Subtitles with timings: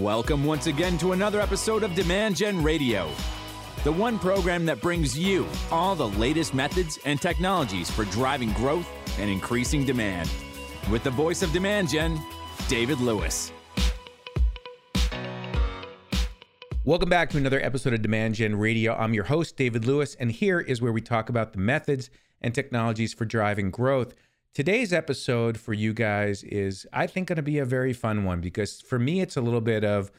[0.00, 3.10] Welcome once again to another episode of Demand Gen Radio,
[3.84, 8.88] the one program that brings you all the latest methods and technologies for driving growth
[9.18, 10.30] and increasing demand.
[10.90, 12.18] With the voice of Demand Gen,
[12.66, 13.52] David Lewis.
[16.86, 18.94] Welcome back to another episode of Demand Gen Radio.
[18.94, 22.08] I'm your host, David Lewis, and here is where we talk about the methods
[22.40, 24.14] and technologies for driving growth.
[24.52, 28.40] Today's episode for you guys is, I think, going to be a very fun one
[28.40, 30.10] because for me, it's a little bit of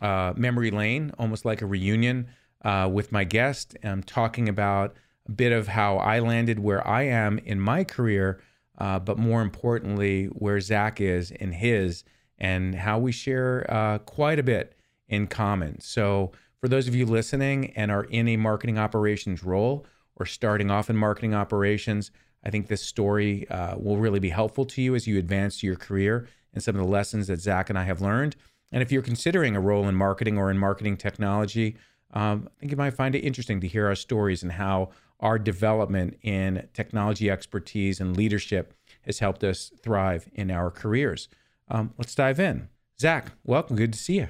[0.00, 2.28] uh, memory lane, almost like a reunion
[2.64, 3.76] uh, with my guest.
[3.84, 4.96] I'm talking about
[5.28, 8.40] a bit of how I landed where I am in my career,
[8.78, 12.04] uh, but more importantly, where Zach is in his,
[12.38, 14.78] and how we share uh, quite a bit
[15.08, 15.78] in common.
[15.80, 19.84] So, for those of you listening and are in a marketing operations role
[20.16, 22.10] or starting off in marketing operations,
[22.44, 25.76] I think this story uh, will really be helpful to you as you advance your
[25.76, 28.36] career and some of the lessons that Zach and I have learned.
[28.70, 31.76] And if you're considering a role in marketing or in marketing technology,
[32.12, 35.38] um, I think you might find it interesting to hear our stories and how our
[35.38, 41.28] development in technology expertise and leadership has helped us thrive in our careers.
[41.68, 42.68] Um, let's dive in.
[43.00, 43.76] Zach, welcome.
[43.76, 44.28] Good to see you.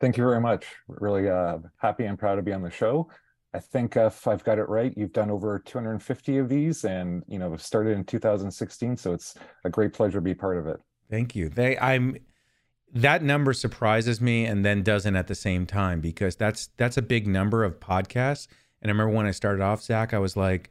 [0.00, 0.66] Thank you very much.
[0.88, 3.08] Really uh, happy and proud to be on the show.
[3.56, 7.38] I think if I've got it right, you've done over 250 of these, and you
[7.38, 8.98] know started in 2016.
[8.98, 10.78] So it's a great pleasure to be part of it.
[11.10, 11.48] Thank you.
[11.48, 12.18] They, I'm
[12.92, 17.02] that number surprises me, and then doesn't at the same time because that's that's a
[17.02, 18.46] big number of podcasts.
[18.82, 20.70] And I remember when I started off, Zach, I was like,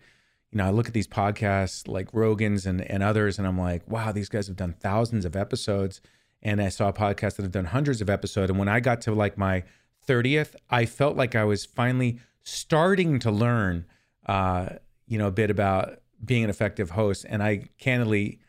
[0.52, 3.90] you know, I look at these podcasts like Rogan's and and others, and I'm like,
[3.90, 6.02] wow, these guys have done thousands of episodes.
[6.44, 8.52] And I saw podcasts that have done hundreds of episodes.
[8.52, 9.64] And when I got to like my
[10.08, 13.86] 30th, I felt like I was finally starting to learn,
[14.28, 14.70] uh,
[15.08, 17.26] you know, a bit about being an effective host.
[17.28, 18.40] And I candidly,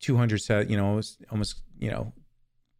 [0.00, 2.12] 200, you know, almost, almost, you know,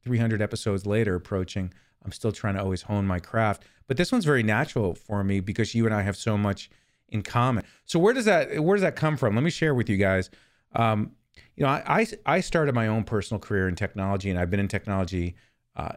[0.03, 1.73] 300 episodes later approaching,
[2.05, 3.63] I'm still trying to always hone my craft.
[3.87, 6.71] But this one's very natural for me because you and I have so much
[7.09, 7.65] in common.
[7.85, 9.35] So where does that where does that come from?
[9.35, 10.31] Let me share with you guys.
[10.75, 11.13] Um,
[11.57, 14.69] you know, I, I started my own personal career in technology, and I've been in
[14.69, 15.37] technology
[15.77, 15.93] uh,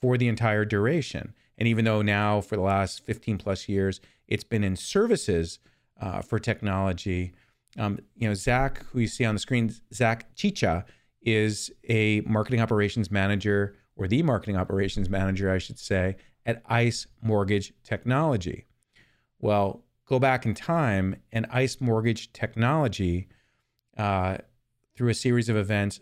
[0.00, 1.34] for the entire duration.
[1.60, 5.58] And even though now for the last 15 plus years, it's been in services
[6.00, 7.34] uh, for technology,
[7.78, 10.86] um, you know, Zach, who you see on the screen, Zach Chicha,
[11.20, 16.16] is a marketing operations manager or the marketing operations manager, I should say,
[16.46, 18.64] at ICE Mortgage Technology.
[19.38, 23.28] Well, go back in time, and ICE Mortgage Technology,
[23.98, 24.38] uh,
[24.96, 26.00] through a series of events,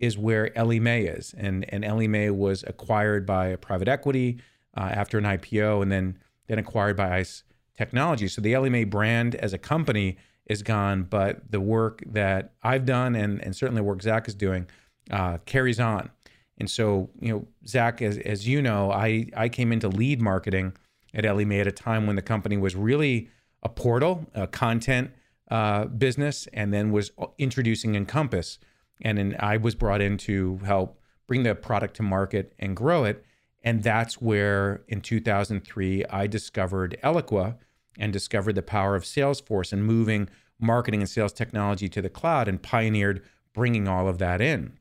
[0.00, 1.34] is where Ellie Mae is.
[1.38, 4.40] And, and Ellie Mae was acquired by a private equity
[4.76, 7.42] uh, after an IPO and then then acquired by ICE
[7.76, 8.28] Technology.
[8.28, 10.16] So the Ellie Mae brand as a company
[10.46, 14.66] is gone, but the work that I've done and, and certainly work Zach is doing
[15.10, 16.10] uh, carries on.
[16.58, 20.72] And so, you know, Zach, as, as you know, I, I came into lead marketing
[21.12, 23.28] at Ellie Mae at a time when the company was really
[23.62, 25.10] a portal, a content
[25.50, 28.58] uh, business, and then was introducing Encompass.
[29.02, 33.04] And then I was brought in to help bring the product to market and grow
[33.04, 33.24] it.
[33.66, 37.56] And that's where in 2003, I discovered Eloqua
[37.98, 40.28] and discovered the power of Salesforce and moving
[40.60, 44.78] marketing and sales technology to the cloud and pioneered bringing all of that in.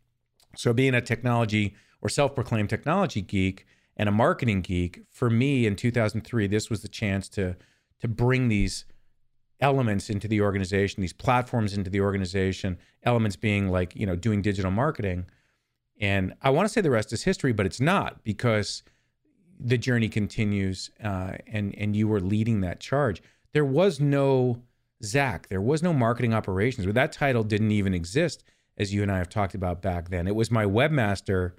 [0.55, 3.65] So, being a technology or self proclaimed technology geek
[3.97, 7.55] and a marketing geek, for me in 2003, this was the chance to,
[8.01, 8.85] to bring these
[9.59, 14.43] elements into the organization, these platforms into the organization, elements being like, you know, doing
[14.43, 15.25] digital marketing
[15.99, 18.83] and I want to say the rest is history, but it's not because
[19.59, 23.21] the journey continues, uh, and and you were leading that charge.
[23.53, 24.61] There was no
[25.03, 25.47] Zach.
[25.47, 26.85] There was no marketing operations.
[26.85, 28.43] Where that title didn't even exist,
[28.77, 30.27] as you and I have talked about back then.
[30.27, 31.53] It was my webmaster,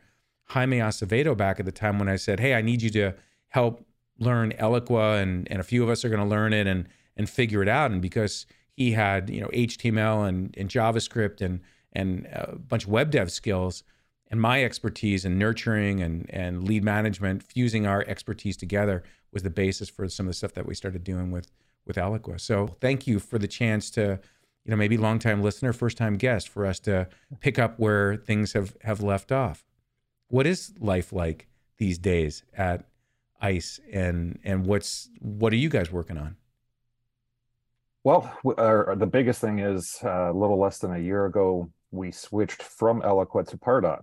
[0.46, 3.14] Jaime Acevedo, back at the time when I said, "Hey, I need you to
[3.48, 3.86] help
[4.18, 6.86] learn Eloqua, and and a few of us are going to learn it and
[7.16, 11.60] and figure it out." And because he had you know HTML and, and JavaScript and
[11.94, 13.82] and a bunch of web dev skills
[14.28, 19.50] and my expertise in nurturing and, and lead management, fusing our expertise together was the
[19.50, 21.50] basis for some of the stuff that we started doing with
[21.86, 22.40] with Eloqua.
[22.40, 24.18] So thank you for the chance to,
[24.64, 27.08] you know, maybe longtime listener, first time guest, for us to
[27.38, 29.64] pick up where things have have left off.
[30.28, 31.46] What is life like
[31.78, 32.88] these days at
[33.40, 36.36] ICE, and and what's what are you guys working on?
[38.02, 42.12] Well, our, the biggest thing is uh, a little less than a year ago, we
[42.12, 44.02] switched from Eloqua to Pardot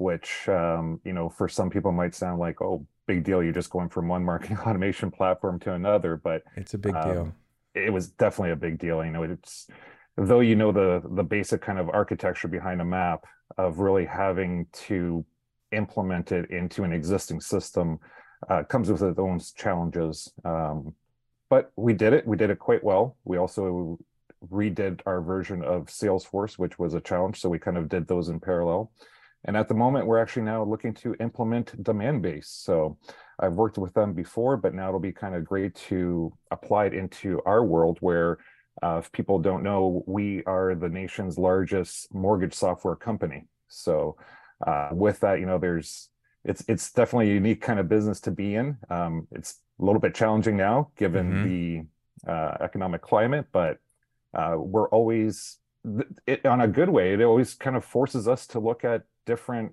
[0.00, 3.70] which um, you know for some people might sound like oh big deal you're just
[3.70, 7.34] going from one marketing automation platform to another but it's a big um, deal
[7.74, 9.68] it was definitely a big deal you know it's
[10.16, 13.24] though you know the the basic kind of architecture behind a map
[13.56, 15.24] of really having to
[15.72, 17.98] implement it into an existing system
[18.48, 20.32] uh, comes with its own challenges.
[20.44, 20.94] Um,
[21.50, 22.26] but we did it.
[22.26, 23.16] We did it quite well.
[23.24, 23.98] We also
[24.52, 27.40] redid our version of Salesforce, which was a challenge.
[27.40, 28.92] So we kind of did those in parallel.
[29.48, 32.44] And at the moment, we're actually now looking to implement Demandbase.
[32.44, 32.98] So
[33.40, 36.92] I've worked with them before, but now it'll be kind of great to apply it
[36.92, 38.36] into our world where
[38.82, 43.46] uh, if people don't know, we are the nation's largest mortgage software company.
[43.68, 44.18] So
[44.66, 46.10] uh, with that, you know, there's
[46.44, 48.76] it's it's definitely a unique kind of business to be in.
[48.90, 51.48] Um, it's a little bit challenging now given mm-hmm.
[52.26, 53.78] the uh, economic climate, but
[54.34, 55.56] uh, we're always
[56.26, 57.14] it, on a good way.
[57.14, 59.72] It always kind of forces us to look at different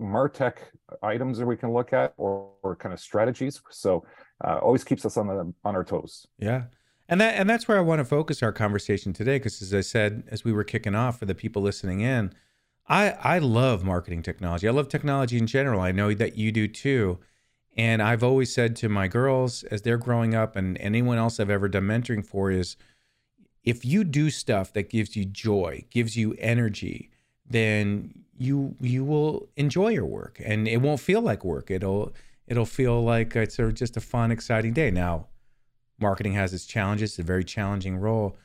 [0.00, 0.54] martech
[1.02, 3.60] items that we can look at or, or kind of strategies.
[3.70, 4.04] So
[4.42, 6.26] uh, always keeps us on the on our toes.
[6.38, 6.64] Yeah.
[7.08, 9.82] And that and that's where I want to focus our conversation today because as I
[9.82, 12.32] said as we were kicking off for the people listening in,
[12.88, 14.66] I I love marketing technology.
[14.66, 15.80] I love technology in general.
[15.80, 17.18] I know that you do too.
[17.76, 21.50] And I've always said to my girls as they're growing up and anyone else I've
[21.50, 22.76] ever done mentoring for is
[23.64, 27.10] if you do stuff that gives you joy, gives you energy,
[27.48, 31.70] then you you will enjoy your work and it won't feel like work.
[31.70, 32.12] It'll
[32.46, 34.90] it'll feel like it's sort of just a fun, exciting day.
[34.90, 35.28] Now,
[36.00, 37.10] marketing has its challenges.
[37.10, 38.36] It's a very challenging role,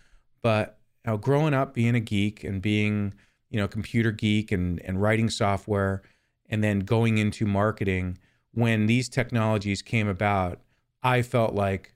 [0.42, 3.13] but you know, growing up being a geek and being
[3.50, 6.02] you know computer geek and and writing software
[6.50, 8.18] and then going into marketing
[8.54, 10.60] when these technologies came about
[11.04, 11.94] i felt like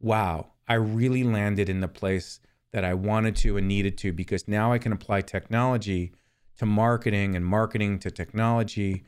[0.00, 2.40] wow i really landed in the place
[2.72, 6.12] that i wanted to and needed to because now i can apply technology
[6.60, 9.04] to marketing and marketing to technology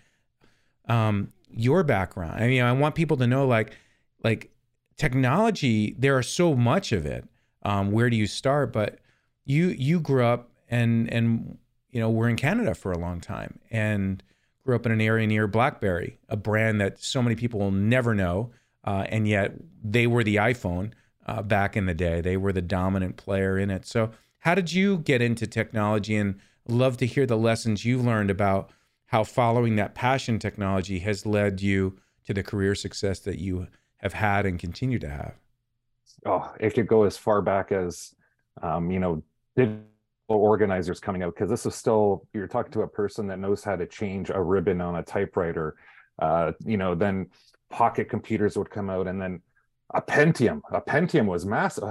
[0.89, 3.77] um, your background i mean i want people to know like
[4.25, 4.51] like
[4.97, 7.25] technology there are so much of it
[7.63, 8.99] um, where do you start but
[9.45, 11.59] you you grew up and and
[11.93, 14.23] you know, we're in Canada for a long time and
[14.65, 18.15] grew up in an area near BlackBerry, a brand that so many people will never
[18.15, 18.51] know.
[18.85, 19.53] Uh, and yet
[19.85, 20.93] they were the iPhone
[21.27, 22.21] uh, back in the day.
[22.21, 23.87] They were the dominant player in it.
[23.87, 24.11] So,
[24.41, 26.17] how did you get into technology?
[26.17, 28.71] And love to hear the lessons you've learned about
[29.07, 33.67] how following that passion technology has led you to the career success that you
[33.99, 35.35] have had and continue to have.
[36.25, 38.15] Oh, it could go as far back as,
[38.63, 39.23] um, you know,
[39.57, 39.87] digital
[40.29, 43.77] organizers coming out because this is still you're talking to a person that knows how
[43.77, 45.77] to change a ribbon on a typewriter
[46.21, 47.29] uh, you know then
[47.71, 49.41] pocket computers would come out and then
[49.95, 51.85] a pentium a pentium was massive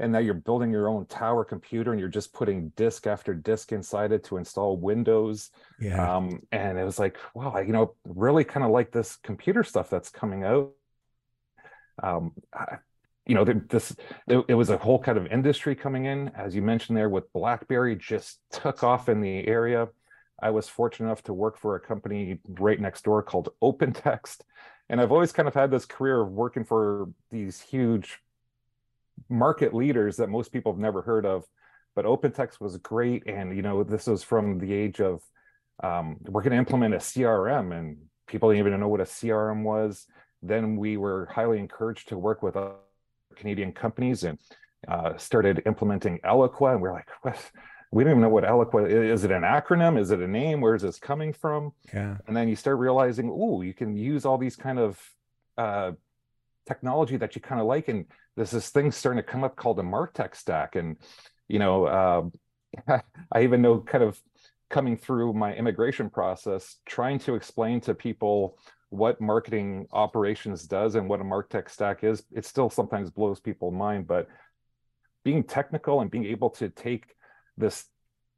[0.00, 3.72] and now you're building your own tower computer and you're just putting disk after disk
[3.72, 5.50] inside it to install windows
[5.80, 6.16] yeah.
[6.16, 9.88] Um, and it was like wow you know really kind of like this computer stuff
[9.88, 10.72] that's coming out
[12.02, 12.32] um,
[13.26, 13.94] you know, this
[14.26, 17.32] it, it, was a whole kind of industry coming in, as you mentioned there, with
[17.32, 19.88] BlackBerry just took off in the area.
[20.42, 24.40] I was fortunate enough to work for a company right next door called OpenText,
[24.88, 28.18] and I've always kind of had this career of working for these huge
[29.28, 31.44] market leaders that most people have never heard of.
[31.94, 35.22] But OpenText was great, and you know, this was from the age of
[35.82, 37.96] um, we're going to implement a CRM, and
[38.26, 40.06] people didn't even know what a CRM was.
[40.42, 42.56] Then we were highly encouraged to work with
[43.36, 44.38] Canadian companies and
[44.88, 46.72] uh, started implementing Eloqua.
[46.72, 47.50] And we're like, what?
[47.92, 49.24] we don't even know what Eloqua is.
[49.24, 49.98] It an acronym?
[49.98, 50.60] Is it a name?
[50.60, 51.72] Where is this coming from?
[51.92, 52.18] Yeah.
[52.26, 55.00] And then you start realizing, oh, you can use all these kind of
[55.58, 55.92] uh,
[56.66, 57.88] technology that you kind of like.
[57.88, 58.06] And
[58.36, 60.76] there's this thing starting to come up called a Martech stack.
[60.76, 60.96] And,
[61.48, 61.84] you know,
[62.88, 63.00] uh,
[63.32, 64.20] I even know kind of
[64.68, 68.56] coming through my immigration process, trying to explain to people
[68.90, 73.72] what marketing operations does and what a martech stack is it still sometimes blows people's
[73.72, 74.26] mind but
[75.24, 77.14] being technical and being able to take
[77.56, 77.86] this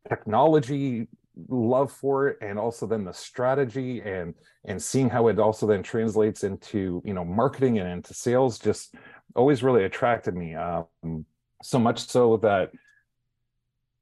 [0.08, 1.08] technology
[1.48, 4.34] love for it and also then the strategy and
[4.64, 8.94] and seeing how it also then translates into you know marketing and into sales just
[9.34, 11.24] always really attracted me um,
[11.62, 12.70] so much so that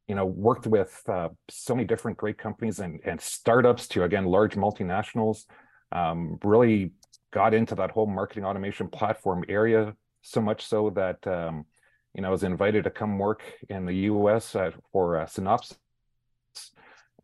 [0.09, 4.25] you know worked with uh, so many different great companies and and startups to again
[4.25, 5.45] large multinationals
[5.93, 6.91] um, really
[7.33, 11.65] got into that whole marketing automation platform area so much so that um,
[12.15, 14.57] you know I was invited to come work in the U.S.
[14.93, 15.77] For uh, Synopsys,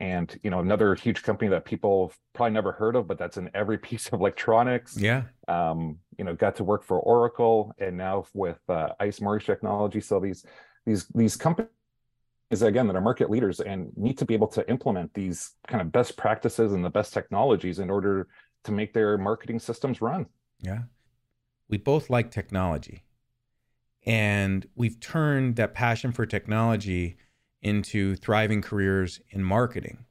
[0.01, 3.51] and you know another huge company that people probably never heard of, but that's in
[3.55, 4.97] every piece of electronics.
[4.97, 5.23] Yeah.
[5.49, 10.01] Um, you know, got to work for Oracle, and now with uh, Ice Mortgage Technology.
[10.01, 10.45] So these
[10.85, 11.71] these these companies
[12.51, 15.91] again that are market leaders and need to be able to implement these kind of
[15.91, 18.29] best practices and the best technologies in order
[18.65, 20.27] to make their marketing systems run.
[20.61, 20.83] Yeah.
[21.69, 23.03] We both like technology.
[24.05, 27.17] And we've turned that passion for technology
[27.67, 30.05] into thriving careers in marketing.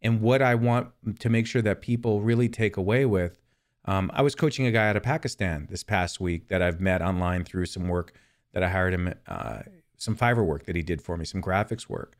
[0.00, 0.88] And what I want
[1.20, 3.38] to make sure that people really take away with,
[3.84, 7.02] um, I was coaching a guy out of Pakistan this past week that I've met
[7.02, 8.14] online through some work
[8.52, 9.60] that I hired him, uh,
[9.96, 12.16] some Fiverr work that he did for me, some graphics work.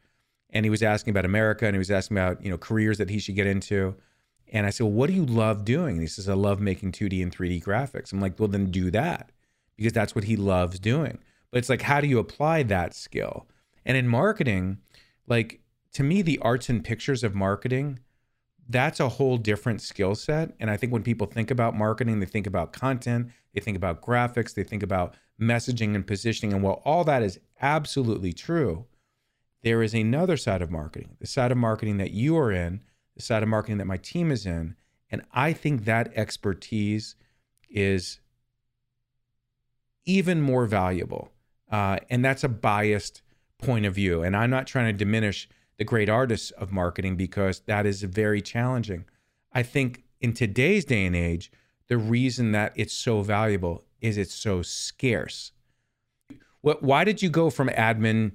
[0.50, 3.08] And he was asking about America and he was asking about, you know, careers that
[3.08, 3.96] he should get into.
[4.52, 5.92] And I said, Well, what do you love doing?
[5.92, 8.12] And he says, I love making 2D and 3D graphics.
[8.12, 9.32] I'm like, Well, then do that
[9.76, 11.18] because that's what he loves doing.
[11.50, 13.46] But it's like, how do you apply that skill?
[13.84, 14.78] And in marketing,
[15.26, 15.60] like
[15.94, 17.98] to me, the arts and pictures of marketing,
[18.68, 20.54] that's a whole different skill set.
[20.58, 24.00] And I think when people think about marketing, they think about content, they think about
[24.00, 26.54] graphics, they think about messaging and positioning.
[26.54, 28.86] And while all that is absolutely true,
[29.62, 32.82] there is another side of marketing, the side of marketing that you are in,
[33.16, 34.76] the side of marketing that my team is in.
[35.10, 37.16] And I think that expertise
[37.68, 38.20] is
[40.04, 41.30] even more valuable.
[41.70, 43.22] Uh, and that's a biased
[43.62, 44.22] point of view.
[44.22, 48.42] And I'm not trying to diminish the great artists of marketing because that is very
[48.42, 49.04] challenging.
[49.52, 51.50] I think in today's day and age,
[51.88, 55.52] the reason that it's so valuable is it's so scarce.
[56.60, 56.82] What?
[56.82, 58.32] Why did you go from admin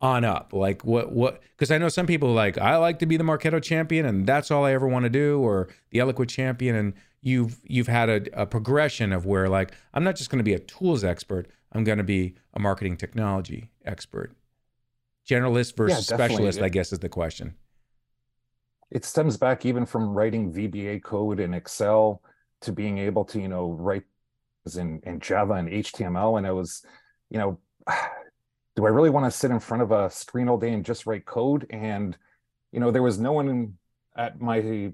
[0.00, 0.52] on up?
[0.52, 1.12] Like what?
[1.12, 1.40] What?
[1.56, 4.50] Because I know some people like I like to be the Marketo champion, and that's
[4.50, 6.74] all I ever want to do, or the Eloqua champion.
[6.74, 10.44] And you've you've had a, a progression of where like I'm not just going to
[10.44, 11.48] be a tools expert.
[11.72, 14.32] I'm going to be a marketing technology expert.
[15.28, 17.54] Generalist versus yeah, specialist, I guess, is the question.
[18.90, 22.22] It stems back even from writing VBA code in Excel
[22.62, 24.04] to being able to, you know, write
[24.76, 26.38] in, in Java and HTML.
[26.38, 26.84] And I was,
[27.30, 27.58] you know,
[28.76, 31.06] do I really want to sit in front of a screen all day and just
[31.06, 31.66] write code?
[31.70, 32.16] And,
[32.70, 33.74] you know, there was no one
[34.16, 34.92] at my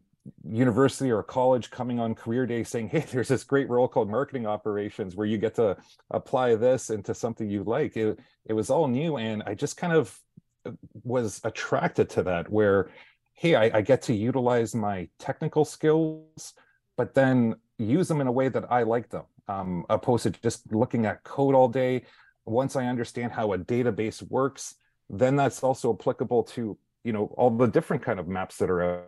[0.48, 4.46] university or college coming on career day saying, hey, there's this great role called marketing
[4.46, 5.76] operations where you get to
[6.10, 7.96] apply this into something you like.
[7.96, 9.16] It, it was all new.
[9.16, 10.18] And I just kind of
[10.64, 10.72] uh,
[11.04, 12.90] was attracted to that where,
[13.34, 16.54] hey, I, I get to utilize my technical skills,
[16.96, 20.72] but then use them in a way that I like them, um, opposed to just
[20.72, 22.02] looking at code all day.
[22.44, 24.74] Once I understand how a database works,
[25.10, 28.82] then that's also applicable to you know all the different kind of maps that are
[28.82, 29.04] out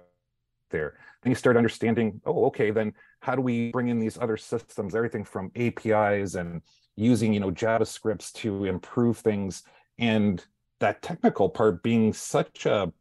[0.70, 0.98] there.
[1.22, 4.94] Then you start understanding oh okay then how do we bring in these other systems
[4.94, 6.62] everything from apis and
[6.96, 9.62] using you know javascripts to improve things.
[9.98, 10.44] And
[10.80, 12.92] that technical part being such a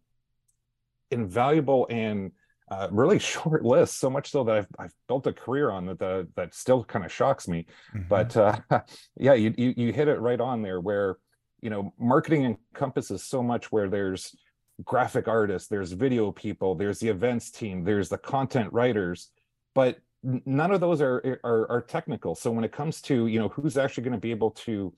[1.11, 2.31] invaluable and
[2.69, 5.99] uh, really short list so much so that I've, I've built a career on that
[5.99, 7.65] that, that still kind of shocks me.
[7.95, 8.07] Mm-hmm.
[8.07, 8.59] but uh,
[9.17, 11.17] yeah you, you you hit it right on there where
[11.61, 14.35] you know marketing encompasses so much where there's
[14.83, 19.31] graphic artists, there's video people, there's the events team, there's the content writers,
[19.75, 22.35] but none of those are, are, are technical.
[22.35, 24.93] So when it comes to you know who's actually going to be able to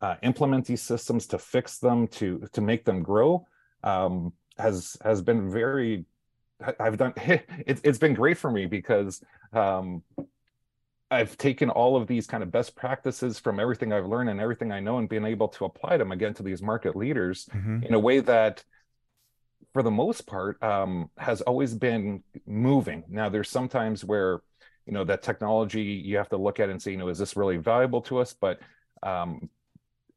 [0.00, 3.46] uh, implement these systems to fix them to to make them grow
[3.84, 6.04] um, has has been very
[6.78, 9.22] I've done it, it's been great for me because
[9.52, 10.02] um,
[11.10, 14.72] I've taken all of these kind of best practices from everything I've learned and everything
[14.72, 17.82] I know and been able to apply them again to these market leaders mm-hmm.
[17.84, 18.64] in a way that
[19.72, 23.04] for the most part, um, has always been moving.
[23.08, 24.40] Now, there's sometimes where,
[24.86, 27.36] you know, that technology you have to look at and say, you know, is this
[27.36, 28.32] really valuable to us?
[28.32, 28.60] But
[29.02, 29.48] um,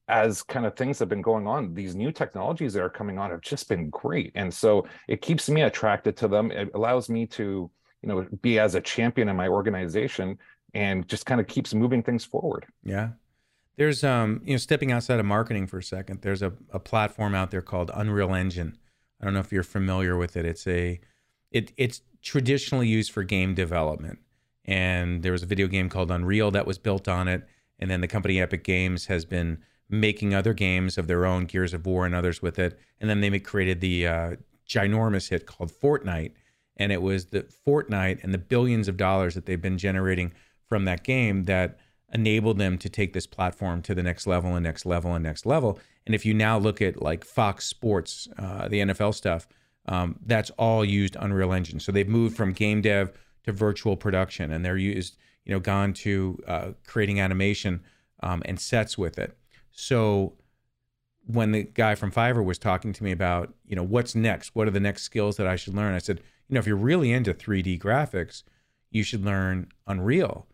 [0.08, 3.32] as kind of things have been going on, these new technologies that are coming on
[3.32, 6.52] have just been great, and so it keeps me attracted to them.
[6.52, 7.70] It allows me to,
[8.02, 10.38] you know, be as a champion in my organization,
[10.74, 12.66] and just kind of keeps moving things forward.
[12.84, 13.10] Yeah,
[13.78, 17.36] there's um you know stepping outside of marketing for a second there's a, a platform
[17.36, 18.78] out there called unreal engine
[19.22, 20.46] I don't know if you're familiar with it.
[20.46, 21.00] It's a
[21.52, 24.20] it it's traditionally used for game development.
[24.66, 27.48] And there was a video game called Unreal that was built on it.
[27.80, 31.74] And then the company Epic Games has been making other games of their own, Gears
[31.74, 32.80] of War and others with it.
[33.00, 34.36] And then they created the uh,
[34.68, 36.32] ginormous hit called Fortnite.
[36.78, 40.34] And it was the Fortnite and the billions of dollars that they've been generating
[40.68, 41.78] from that game that
[42.14, 45.46] enabled them to take this platform to the next level and next level and next
[45.46, 45.80] level.
[46.06, 49.48] And if you now look at like Fox Sports, uh, the NFL stuff,
[49.88, 51.80] um, that's all used Unreal Engine.
[51.80, 53.12] So they've moved from game dev
[53.44, 57.84] to virtual production, and they're used, you know, gone to uh, creating animation
[58.24, 59.38] um, and sets with it.
[59.72, 60.34] So
[61.28, 64.56] when the guy from Fiverr was talking to me about, you know, what's next?
[64.56, 65.94] What are the next skills that I should learn?
[65.94, 68.44] I said, you know, if you're really into 3D graphics,
[68.92, 70.48] you should learn Unreal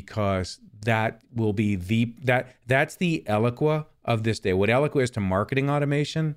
[0.00, 4.52] because that will be the that that's the Eloqua of this day.
[4.52, 6.36] What Eloqua is to marketing automation,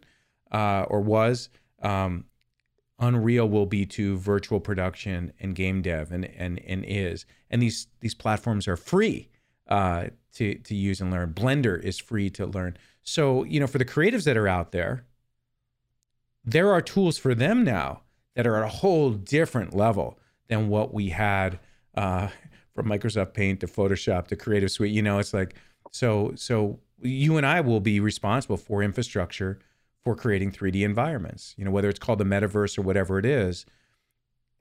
[0.51, 1.49] uh, or was,
[1.81, 2.25] um,
[2.99, 7.25] Unreal will be to virtual production and game dev, and and and is.
[7.49, 9.29] And these these platforms are free
[9.67, 11.33] uh, to to use and learn.
[11.33, 12.77] Blender is free to learn.
[13.03, 15.03] So you know, for the creatives that are out there,
[16.45, 18.01] there are tools for them now
[18.35, 21.59] that are at a whole different level than what we had
[21.95, 22.29] uh,
[22.77, 24.93] from Microsoft Paint to Photoshop to Creative Suite.
[24.93, 25.55] You know, it's like
[25.91, 29.57] so so you and I will be responsible for infrastructure
[30.03, 31.55] for creating 3D environments.
[31.57, 33.65] You know, whether it's called the metaverse or whatever it is.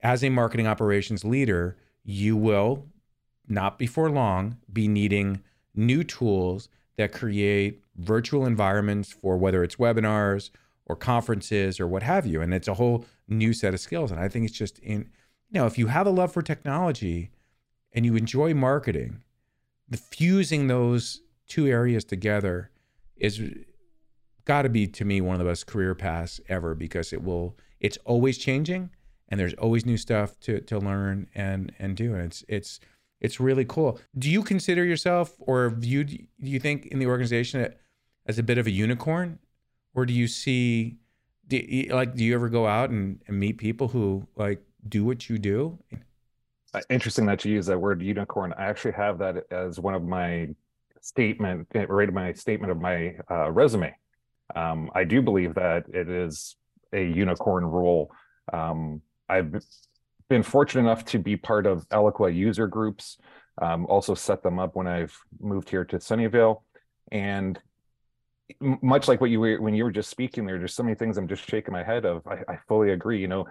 [0.03, 2.87] As a marketing operations leader, you will
[3.49, 5.43] not before long be needing
[5.75, 10.49] new tools that create virtual environments for whether it's webinars
[10.87, 12.41] or conferences or what have you.
[12.41, 14.11] And it's a whole new set of skills.
[14.11, 15.11] And I think it's just in,
[15.51, 17.31] you know, if you have a love for technology
[17.97, 19.25] and you enjoy marketing,
[19.89, 22.71] the fusing those two areas together
[23.17, 23.41] is
[24.45, 27.57] got to be to me one of the best career paths ever because it will
[27.81, 28.91] it's always changing
[29.29, 32.81] and there's always new stuff to to learn and and do and it's it's
[33.19, 33.99] it's really cool.
[34.19, 37.73] Do you consider yourself or view do you think in the organization
[38.27, 39.39] as a bit of a unicorn
[39.95, 40.99] or do you see
[41.49, 45.03] do you, like do you ever go out and, and meet people who like do
[45.05, 45.79] what you do?
[46.77, 48.53] Uh, interesting that you use that word unicorn.
[48.59, 50.49] I actually have that as one of my
[51.01, 53.95] statement, right my statement of my uh, resume.
[54.55, 56.57] Um, I do believe that it is
[56.93, 58.11] a unicorn role.
[58.53, 59.55] Um, I've
[60.29, 63.17] been fortunate enough to be part of Eloqua user groups,
[63.63, 66.61] um, also set them up when I've moved here to Sunnyvale.
[67.11, 67.59] And
[68.61, 71.17] much like what you were when you were just speaking there, there's so many things
[71.17, 72.27] I'm just shaking my head of.
[72.27, 73.19] I, I fully agree.
[73.19, 73.47] You know,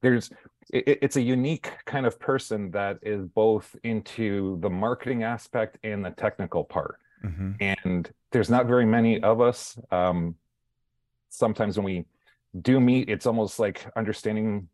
[0.00, 0.30] there's
[0.72, 6.04] it, it's a unique kind of person that is both into the marketing aspect and
[6.04, 6.98] the technical part.
[7.24, 7.52] Mm-hmm.
[7.60, 9.78] And there's not very many of us.
[9.90, 10.36] Um,
[11.28, 12.04] sometimes when we
[12.60, 14.68] do meet, it's almost like understanding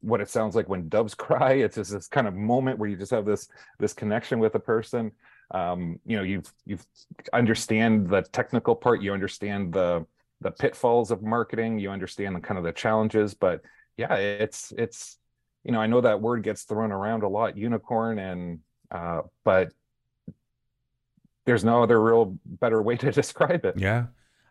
[0.00, 1.54] what it sounds like when doves cry.
[1.54, 4.60] It's just this kind of moment where you just have this this connection with a
[4.60, 5.12] person.
[5.52, 6.84] Um, you know, you've you've
[7.32, 10.06] understand the technical part, you understand the
[10.40, 13.62] the pitfalls of marketing, you understand the kind of the challenges, but
[13.96, 15.18] yeah, it's it's
[15.64, 19.72] you know, I know that word gets thrown around a lot, unicorn, and uh, but
[21.44, 23.78] there's no other real better way to describe it.
[23.78, 24.06] Yeah.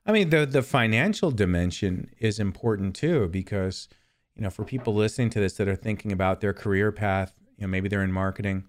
[0.05, 3.87] I mean, the the financial dimension is important too, because
[4.35, 7.61] you know, for people listening to this that are thinking about their career path, you
[7.65, 8.65] know, maybe they're in marketing.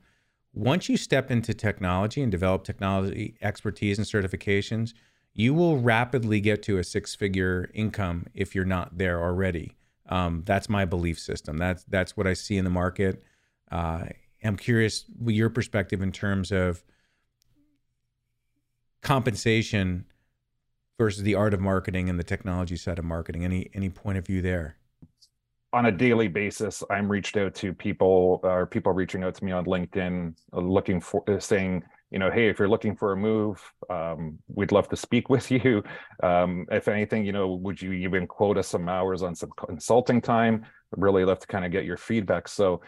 [0.54, 4.94] Once you step into technology and develop technology expertise and certifications,
[5.34, 9.76] you will rapidly get to a six-figure income if you're not there already.
[10.08, 11.56] Um, that's my belief system.
[11.56, 13.22] That's that's what I see in the market.
[13.70, 14.04] Uh,
[14.44, 16.84] I'm curious your perspective in terms of
[19.02, 20.04] compensation
[20.98, 23.44] versus the art of marketing and the technology side of marketing.
[23.44, 24.76] Any any point of view there?
[25.72, 29.52] On a daily basis, I'm reached out to people, or people reaching out to me
[29.52, 33.16] on LinkedIn, uh, looking for uh, saying, you know, hey, if you're looking for a
[33.16, 35.82] move, um, we'd love to speak with you.
[36.22, 40.20] Um, if anything, you know, would you even quote us some hours on some consulting
[40.20, 40.64] time?
[40.64, 42.48] I'd really love to kind of get your feedback.
[42.48, 42.80] So,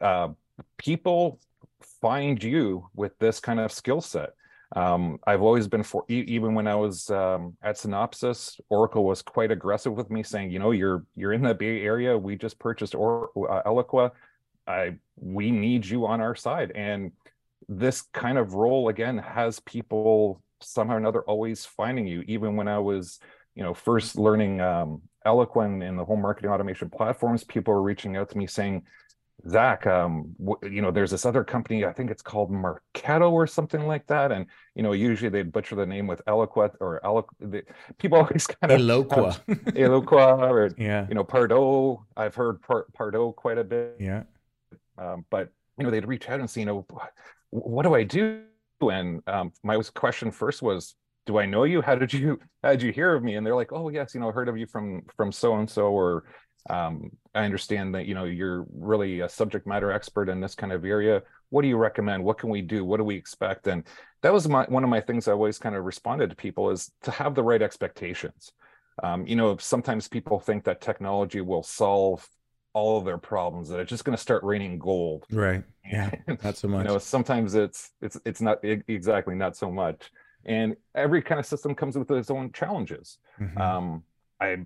[0.00, 0.28] uh,
[0.78, 1.40] people
[2.00, 4.30] find you with this kind of skill set
[4.76, 9.52] um, I've always been for even when I was um, at Synopsys, Oracle was quite
[9.52, 12.18] aggressive with me, saying, you know, you're you're in the Bay Area.
[12.18, 14.10] We just purchased or uh, Eloqua.
[14.66, 17.12] I we need you on our side, and
[17.68, 22.22] this kind of role again has people somehow or another always finding you.
[22.26, 23.18] Even when I was,
[23.54, 28.16] you know, first learning um, Eloqua and the whole marketing automation platforms, people were reaching
[28.16, 28.82] out to me saying,
[29.48, 33.86] Zach, um, you know, there's this other company, I think it's called Marketo or something
[33.86, 34.32] like that.
[34.32, 37.62] And, you know, usually they'd butcher the name with Eloquet or Eloqua.
[37.98, 39.38] People always kind of Eloqua,
[39.72, 41.06] Eloqua or, yeah.
[41.08, 42.02] you know, Pardot.
[42.16, 43.96] I've heard Par- Pardot quite a bit.
[44.00, 44.22] Yeah.
[44.96, 46.86] Um, but, you know, they'd reach out and say, you know,
[47.54, 48.42] what do I do?
[48.80, 50.94] And um, my question first was,
[51.26, 51.80] do I know you?
[51.80, 53.36] How did you, how did you hear of me?
[53.36, 56.24] And they're like, oh yes, you know, heard of you from, from so-and-so or,
[56.70, 60.72] um, I understand that you know you're really a subject matter expert in this kind
[60.72, 61.22] of area.
[61.50, 62.24] What do you recommend?
[62.24, 62.84] What can we do?
[62.84, 63.66] What do we expect?
[63.66, 63.84] And
[64.22, 66.90] that was my one of my things I always kind of responded to people is
[67.02, 68.52] to have the right expectations.
[69.02, 72.26] Um, you know, sometimes people think that technology will solve
[72.74, 76.10] all of their problems that it's just going to start raining gold right yeah
[76.44, 80.10] not so much you know sometimes it's it's it's not exactly not so much
[80.44, 83.58] and every kind of system comes with its own challenges mm-hmm.
[83.58, 84.02] um
[84.40, 84.58] i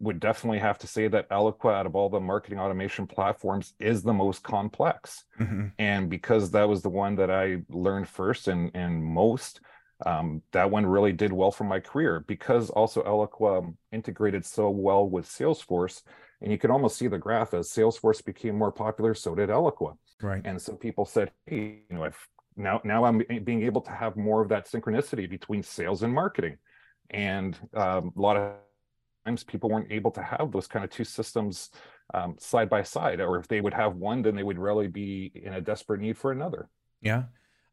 [0.00, 4.02] would definitely have to say that Eloqua, out of all the marketing automation platforms, is
[4.02, 5.24] the most complex.
[5.38, 5.66] Mm-hmm.
[5.78, 9.60] And because that was the one that I learned first and, and most,
[10.06, 15.06] um, that one really did well for my career because also Eloqua integrated so well
[15.06, 16.02] with Salesforce.
[16.42, 19.96] And you can almost see the graph as Salesforce became more popular, so did Eloqua.
[20.22, 20.42] Right.
[20.44, 24.16] And so people said, hey, you know, if now now I'm being able to have
[24.16, 26.56] more of that synchronicity between sales and marketing.
[27.10, 28.52] And um, a lot of
[29.24, 31.70] times people weren't able to have those kind of two systems
[32.14, 35.30] um, side by side, or if they would have one, then they would really be
[35.34, 36.68] in a desperate need for another.
[37.00, 37.24] Yeah.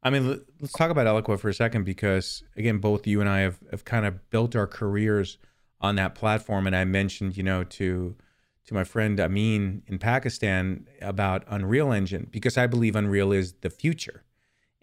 [0.04, 3.40] I mean, let's talk about Eloqua for a second because, again, both you and I
[3.40, 5.38] have, have kind of built our careers
[5.82, 6.68] on that platform.
[6.68, 8.16] And I mentioned, you know, to
[8.68, 13.70] to my friend Amin in Pakistan about Unreal Engine because I believe Unreal is the
[13.70, 14.24] future.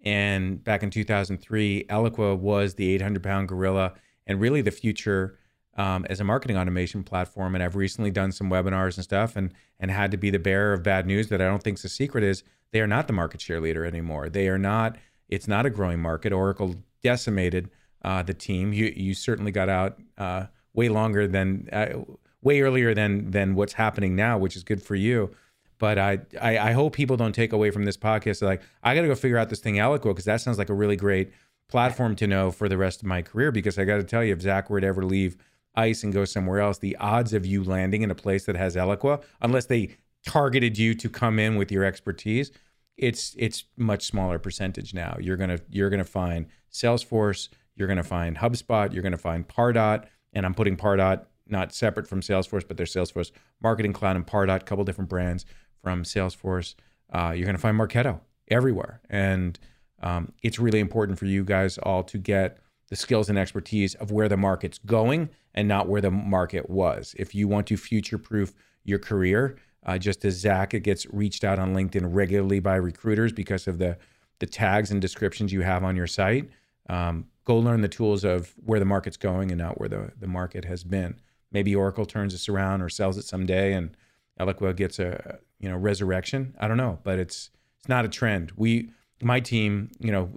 [0.02, 3.94] And back in 2003, Eloqua was the 800 pound gorilla
[4.26, 5.38] and really the future
[5.76, 7.54] um, as a marketing automation platform.
[7.54, 10.72] And I've recently done some webinars and stuff and, and had to be the bearer
[10.72, 12.42] of bad news that I don't think a secret is
[12.72, 14.28] they are not the market share leader anymore.
[14.28, 14.96] They are not,
[15.28, 16.32] it's not a growing market.
[16.32, 17.70] Oracle decimated
[18.02, 18.72] uh, the team.
[18.72, 22.00] You, you certainly got out uh, way longer than, uh,
[22.44, 25.30] way earlier than, than what's happening now, which is good for you.
[25.78, 29.02] But I, I, I hope people don't take away from this podcast like I got
[29.02, 31.32] to go figure out this thing Eloqua because that sounds like a really great
[31.68, 33.50] platform to know for the rest of my career.
[33.50, 35.36] Because I got to tell you, if Zach were to ever leave
[35.74, 38.76] ICE and go somewhere else, the odds of you landing in a place that has
[38.76, 42.52] Eloqua, unless they targeted you to come in with your expertise,
[42.96, 45.16] it's it's much smaller percentage now.
[45.20, 50.46] You're gonna you're gonna find Salesforce, you're gonna find HubSpot, you're gonna find Pardot, and
[50.46, 53.30] I'm putting Pardot not separate from Salesforce, but their Salesforce
[53.62, 55.44] Marketing Cloud and Pardot, a couple different brands
[55.82, 56.74] from Salesforce.
[57.12, 59.00] Uh, you're going to find Marketo everywhere.
[59.10, 59.58] And
[60.02, 64.10] um, it's really important for you guys all to get the skills and expertise of
[64.10, 67.14] where the market's going and not where the market was.
[67.18, 68.54] If you want to future proof
[68.84, 73.32] your career, uh, just as Zach it gets reached out on LinkedIn regularly by recruiters
[73.32, 73.96] because of the
[74.40, 76.50] the tags and descriptions you have on your site,
[76.88, 80.26] um, go learn the tools of where the market's going and not where the, the
[80.26, 81.18] market has been.
[81.54, 83.96] Maybe Oracle turns this around or sells it someday and
[84.38, 86.54] Eloqua gets a you know resurrection.
[86.58, 88.52] I don't know, but it's it's not a trend.
[88.56, 88.90] We
[89.22, 90.30] my team, you know,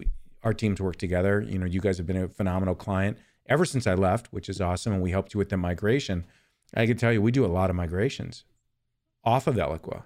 [0.43, 1.41] our teams work together.
[1.41, 4.61] You know, you guys have been a phenomenal client ever since I left, which is
[4.61, 6.25] awesome, and we helped you with the migration.
[6.75, 8.43] I can tell you, we do a lot of migrations
[9.23, 10.03] off of Eloqua.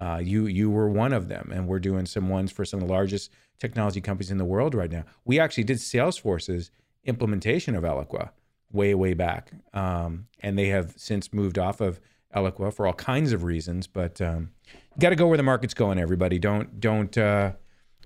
[0.00, 2.86] Uh, you you were one of them, and we're doing some ones for some of
[2.86, 5.04] the largest technology companies in the world right now.
[5.24, 6.70] We actually did Salesforce's
[7.04, 8.30] implementation of Eloqua
[8.76, 12.00] way way back, um, and they have since moved off of
[12.34, 15.74] Eloqua for all kinds of reasons, but um, you got to go where the market's
[15.74, 15.98] going.
[15.98, 17.52] Everybody, don't don't uh,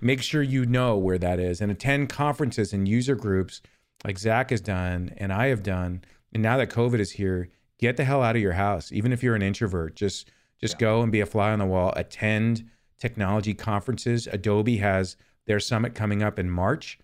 [0.01, 3.61] make sure you know where that is and attend conferences and user groups
[4.03, 6.03] like Zach has done and I have done.
[6.33, 8.91] And now that COVID is here, get the hell out of your house.
[8.91, 10.29] Even if you're an introvert, just
[10.59, 10.79] just yeah.
[10.79, 11.93] go and be a fly on the wall.
[11.95, 14.27] Attend technology conferences.
[14.27, 16.99] Adobe has their summit coming up in March,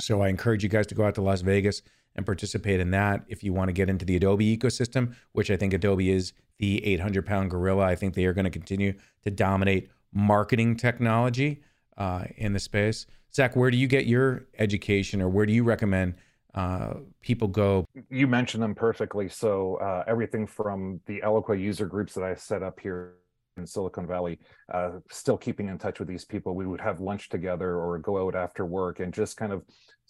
[0.00, 1.82] so I encourage you guys to go out to Las Vegas
[2.16, 3.24] and participate in that.
[3.28, 6.84] If you want to get into the Adobe ecosystem, which I think Adobe is the
[6.84, 11.62] 800 pound gorilla, I think they are going to continue to dominate marketing technology
[11.96, 13.06] uh, in the space.
[13.34, 16.14] Zach, where do you get your education or where do you recommend
[16.54, 17.86] uh, people go?
[18.10, 19.28] You mentioned them perfectly.
[19.28, 23.14] So, uh, everything from the Eloqua user groups that I set up here
[23.56, 24.38] in Silicon Valley,
[24.72, 26.54] uh, still keeping in touch with these people.
[26.54, 29.62] We would have lunch together or go out after work and just kind of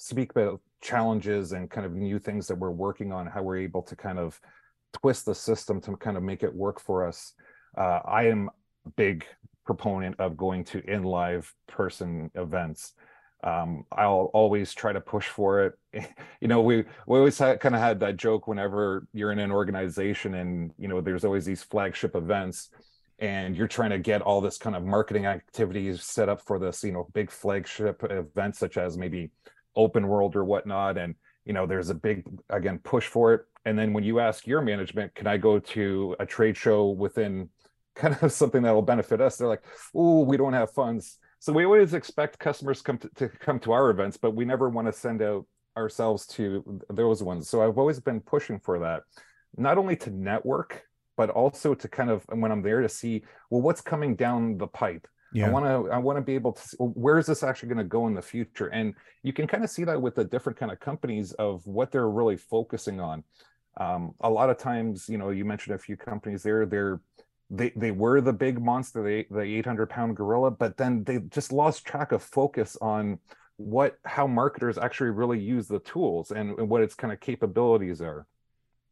[0.03, 3.83] speak about challenges and kind of new things that we're working on, how we're able
[3.83, 4.41] to kind of
[4.93, 7.35] twist the system to kind of make it work for us.
[7.79, 8.51] Uh, I am
[8.85, 9.25] a big
[9.65, 12.95] proponent of going to in live person events.
[13.45, 15.79] Um, I'll always try to push for it.
[16.41, 20.35] you know, we we always kind of had that joke whenever you're in an organization
[20.35, 22.71] and you know there's always these flagship events
[23.21, 26.83] and you're trying to get all this kind of marketing activities set up for this
[26.83, 29.31] you know big flagship event such as maybe
[29.77, 33.43] OpenWorld or whatnot and you know there's a big again push for it.
[33.65, 37.49] And then when you ask your management can i go to a trade show within
[37.95, 39.37] kind of something that will benefit us?
[39.37, 41.19] They're like oh we don't have funds.
[41.39, 44.69] So we always expect customers come to, to come to our events but we never
[44.69, 47.49] want to send out ourselves to those ones.
[47.49, 49.03] So i've always been pushing for that
[49.57, 50.83] not only to network
[51.17, 54.67] but also to kind of when i'm there to see well what's coming down the
[54.67, 55.47] pipe yeah.
[55.47, 57.69] I want to I want to be able to see, well, where is this actually
[57.69, 58.69] going to go in the future?
[58.69, 61.91] And you can kind of see that with the different kind of companies of what
[61.91, 63.25] they're really focusing on.
[63.79, 66.67] Um, a lot of times, you know, you mentioned a few companies there.
[66.67, 67.01] They're
[67.51, 71.53] they they were the big monster, the the 800 pound gorilla, but then they just
[71.53, 73.19] lost track of focus on
[73.57, 78.01] what how marketers actually really use the tools and, and what its kind of capabilities
[78.01, 78.27] are.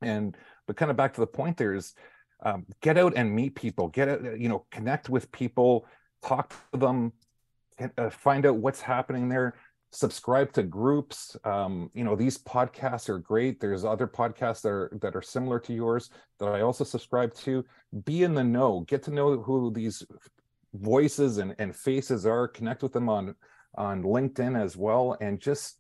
[0.03, 1.95] And but kind of back to the point, there's
[2.43, 5.87] um, get out and meet people, get out, you know, connect with people,
[6.23, 7.13] talk to them,
[7.97, 9.55] uh, find out what's happening there
[9.91, 11.37] subscribe to groups.
[11.45, 13.61] Um, you know these podcasts are great.
[13.61, 17.65] There's other podcasts that are that are similar to yours that i also subscribe to.
[18.05, 18.81] Be in the know.
[18.87, 20.05] Get to know who these
[20.75, 22.49] voices and, and faces are.
[22.49, 23.35] Connect with them on
[23.77, 25.79] on linkedin as well and just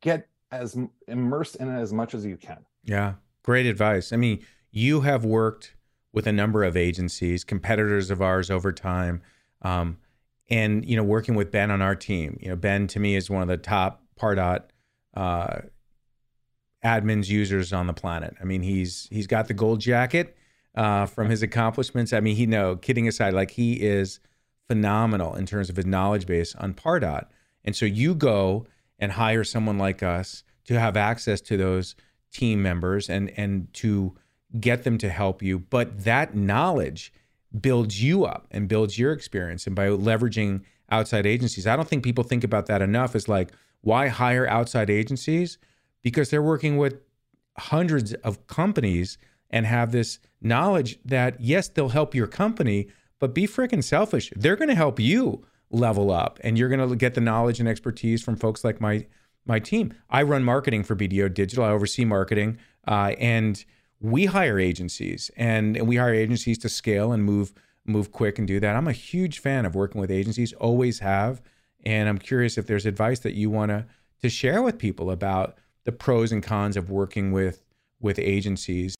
[0.00, 2.58] get as immersed in it as much as you can.
[2.84, 3.14] Yeah.
[3.42, 4.12] Great advice.
[4.12, 5.74] I mean you have worked
[6.12, 9.22] with a number of agencies, competitors of ours over time.
[9.62, 9.98] Um,
[10.48, 13.30] and you know, working with Ben on our team, you know, Ben to me is
[13.30, 14.62] one of the top Pardot
[15.14, 15.60] uh,
[16.84, 18.34] admins users on the planet.
[18.40, 20.36] I mean, he's he's got the gold jacket
[20.74, 22.12] uh, from his accomplishments.
[22.12, 24.20] I mean, he no kidding aside, like he is
[24.66, 27.26] phenomenal in terms of his knowledge base on Pardot.
[27.64, 28.66] And so you go
[28.98, 31.94] and hire someone like us to have access to those
[32.32, 34.14] team members and and to
[34.58, 35.58] get them to help you.
[35.58, 37.12] But that knowledge
[37.60, 39.66] builds you up and builds your experience.
[39.66, 43.14] And by leveraging outside agencies, I don't think people think about that enough.
[43.14, 45.58] Is like, why hire outside agencies?
[46.02, 47.00] Because they're working with
[47.58, 49.18] hundreds of companies
[49.50, 54.32] and have this knowledge that, yes, they'll help your company, but be freaking selfish.
[54.36, 57.68] They're going to help you level up and you're going to get the knowledge and
[57.68, 59.06] expertise from folks like my
[59.46, 59.92] my team.
[60.10, 61.64] I run marketing for BDO Digital.
[61.64, 63.64] I oversee marketing, uh, and
[64.00, 67.52] we hire agencies, and, and we hire agencies to scale and move
[67.86, 68.76] move quick and do that.
[68.76, 70.52] I'm a huge fan of working with agencies.
[70.52, 71.40] Always have,
[71.84, 73.86] and I'm curious if there's advice that you want to
[74.22, 77.62] to share with people about the pros and cons of working with
[78.00, 78.94] with agencies.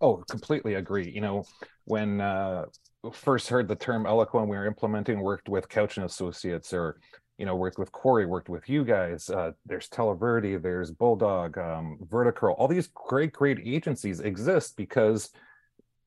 [0.00, 1.10] Oh, completely agree.
[1.10, 1.44] You know,
[1.84, 2.66] when uh,
[3.12, 7.00] first heard the term Eloqua, we were implementing, worked with Couch and Associates, or
[7.38, 9.30] you know, worked with Corey, worked with you guys.
[9.30, 12.56] Uh, there's Televerde, there's Bulldog, um, Verticurl.
[12.58, 15.30] All these great, great agencies exist because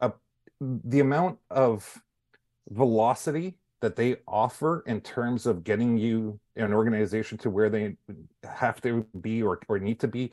[0.02, 0.10] uh,
[0.60, 1.98] the amount of
[2.70, 7.96] velocity that they offer in terms of getting you an organization to where they
[8.44, 10.32] have to be or, or need to be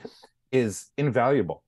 [0.50, 1.62] is invaluable.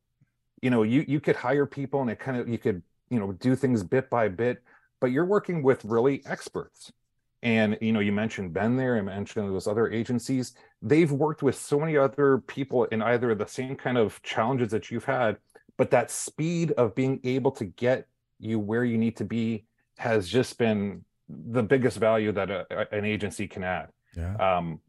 [0.60, 3.32] You know, you you could hire people and it kind of you could you know
[3.32, 4.62] do things bit by bit,
[5.00, 6.92] but you're working with really experts
[7.42, 11.54] and you know you mentioned ben there and mentioned those other agencies they've worked with
[11.54, 15.36] so many other people in either the same kind of challenges that you've had
[15.76, 18.06] but that speed of being able to get
[18.38, 19.64] you where you need to be
[19.98, 24.34] has just been the biggest value that a, an agency can add yeah.
[24.36, 24.80] um,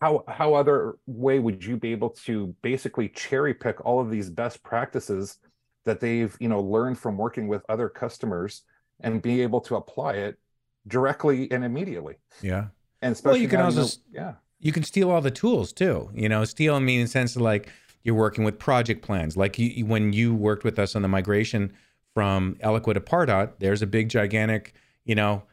[0.00, 4.30] how how other way would you be able to basically cherry pick all of these
[4.30, 5.38] best practices
[5.84, 8.62] that they've you know learned from working with other customers
[9.00, 10.38] and be able to apply it
[10.86, 12.16] directly and immediately.
[12.40, 12.66] Yeah.
[13.00, 14.34] And especially well, you can also the, yeah.
[14.60, 16.10] You can steal all the tools too.
[16.14, 17.68] You know, steal I mean in the sense of like
[18.04, 19.36] you're working with project plans.
[19.36, 21.72] Like you, when you worked with us on the migration
[22.14, 25.44] from Eloqua to Pardot, there's a big gigantic, you know,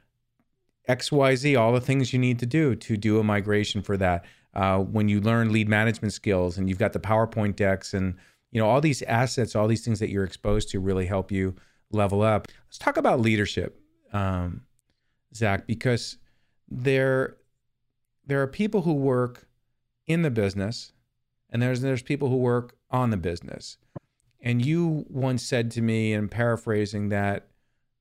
[0.87, 4.25] XYZ, all the things you need to do to do a migration for that.
[4.55, 8.15] Uh, when you learn lead management skills and you've got the PowerPoint decks and
[8.51, 11.55] you know all these assets, all these things that you're exposed to really help you
[11.91, 12.47] level up.
[12.67, 13.79] Let's talk about leadership.
[14.11, 14.61] Um,
[15.35, 16.17] Zach, because
[16.69, 17.37] there
[18.25, 19.47] there are people who work
[20.07, 20.91] in the business
[21.49, 23.77] and there's there's people who work on the business.
[24.41, 27.47] And you once said to me, and paraphrasing that,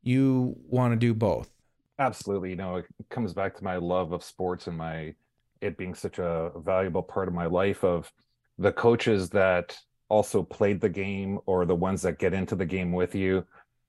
[0.02, 1.50] you want to do both.
[1.98, 2.50] Absolutely.
[2.50, 5.14] You know, it comes back to my love of sports and my
[5.60, 8.12] it being such a valuable part of my life of
[8.58, 9.76] the coaches that
[10.08, 13.44] also played the game or the ones that get into the game with you.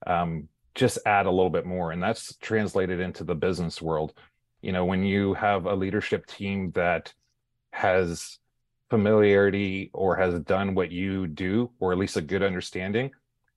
[0.06, 0.48] Um,
[0.80, 4.14] just add a little bit more and that's translated into the business world.
[4.62, 7.12] You know when you have a leadership team that
[7.72, 8.38] has
[8.88, 13.10] familiarity or has done what you do or at least a good understanding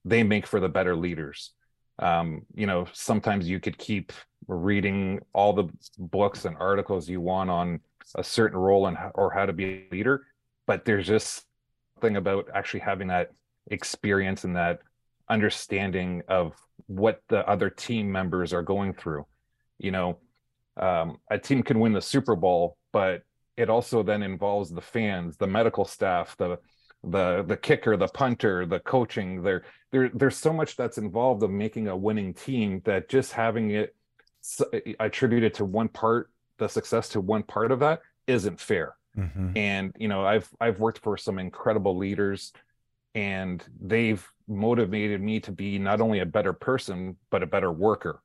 [0.05, 1.53] they make for the better leaders.
[1.97, 4.11] Um, you know sometimes you could keep
[4.47, 7.79] reading all the books and articles you want on
[8.15, 10.25] a certain role and or how to be a leader
[10.67, 11.45] but there's just
[11.95, 13.31] something about actually having that
[13.71, 14.79] experience and that
[15.29, 16.53] understanding of
[16.87, 19.25] what the other team members are going through.
[19.77, 20.19] You know,
[20.77, 23.23] um, a team can win the Super Bowl, but
[23.57, 26.57] it also then involves the fans, the medical staff, the
[27.03, 29.43] the the kicker, the punter, the coaching.
[29.43, 33.71] There, there, there's so much that's involved of making a winning team that just having
[33.71, 33.95] it
[34.99, 38.95] attributed to one part, the success to one part of that isn't fair.
[39.17, 39.57] Mm-hmm.
[39.57, 42.51] And you know, I've I've worked for some incredible leaders,
[43.13, 48.21] and they've motivated me to be not only a better person but a better worker.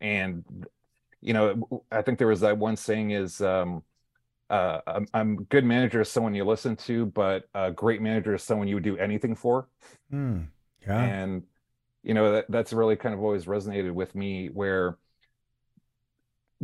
[0.00, 0.44] And
[1.20, 3.82] you know i think there was that one saying is um
[4.48, 8.42] uh i'm, I'm good manager is someone you listen to but a great manager is
[8.42, 9.68] someone you would do anything for.
[10.12, 10.48] Mm,
[10.86, 11.02] yeah.
[11.02, 11.42] And
[12.02, 14.96] you know that, that's really kind of always resonated with me where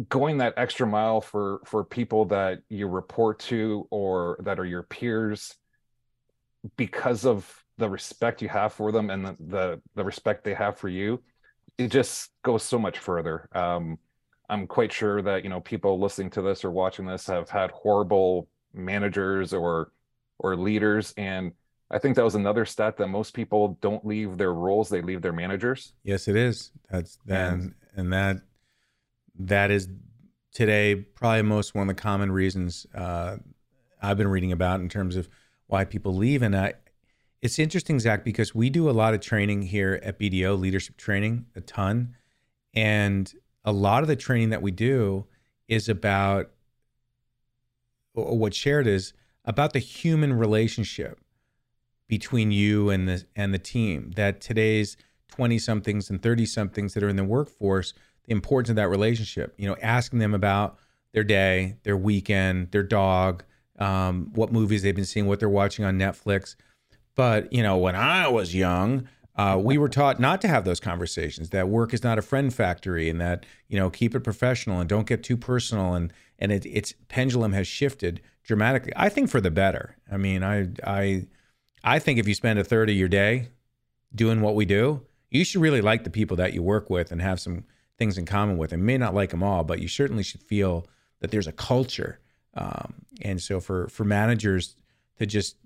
[0.09, 4.85] going that extra mile for for people that you report to or that are your
[4.85, 5.55] peers
[6.77, 10.77] because of the respect you have for them and the, the, the respect they have
[10.77, 11.23] for you
[11.79, 13.99] it just goes so much further um,
[14.49, 17.71] i'm quite sure that you know people listening to this or watching this have had
[17.71, 19.93] horrible managers or
[20.39, 21.53] or leaders and
[21.95, 25.21] I think that was another stat that most people don't leave their roles; they leave
[25.21, 25.93] their managers.
[26.03, 26.73] Yes, it is.
[26.91, 28.39] That's then, and that
[29.39, 29.89] that is
[30.53, 33.37] today probably most one of the common reasons uh,
[34.01, 35.29] I've been reading about in terms of
[35.67, 36.43] why people leave.
[36.43, 36.75] And I,
[37.43, 41.47] it's interesting, Zach, because we do a lot of training here at BDO, leadership training,
[41.57, 42.15] a ton,
[42.73, 43.33] and
[43.65, 45.27] a lot of the training that we do
[45.69, 46.51] is about
[48.15, 49.13] what shared is
[49.45, 51.19] about the human relationship
[52.09, 54.97] between you and the and the team that today's
[55.29, 59.55] 20 somethings and 30 somethings that are in the workforce the importance of that relationship
[59.57, 60.79] you know asking them about
[61.15, 63.43] their day their weekend their dog
[63.79, 66.55] um, what movies they've been seeing what they're watching on netflix
[67.15, 70.79] but you know when i was young uh, we were taught not to have those
[70.79, 74.81] conversations that work is not a friend factory and that you know keep it professional
[74.81, 79.31] and don't get too personal and and it, its pendulum has shifted dramatically i think
[79.31, 81.27] for the better i mean i i
[81.83, 83.49] i think if you spend a third of your day
[84.15, 87.23] doing what we do you should really like the people that you work with and
[87.23, 87.65] have some
[87.99, 90.87] things in common with And may not like them all, but you certainly should feel
[91.21, 92.21] that there's a culture.
[92.55, 94.77] Um, and so for for managers
[95.19, 95.57] to just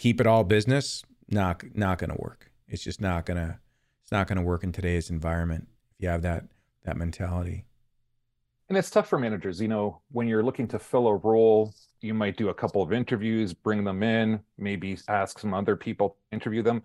[0.00, 2.50] keep it all business, not not going to work.
[2.66, 3.60] It's just not gonna
[4.02, 6.44] it's not going to work in today's environment if you have that
[6.84, 7.66] that mentality.
[8.68, 9.60] And it's tough for managers.
[9.60, 12.92] You know, when you're looking to fill a role, you might do a couple of
[12.92, 16.82] interviews, bring them in, maybe ask some other people interview them.